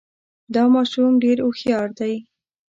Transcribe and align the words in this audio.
دا 0.53 0.63
ماشوم 0.73 1.13
ډېر 1.23 1.37
هوښیار 1.45 1.87
دی 1.99 2.13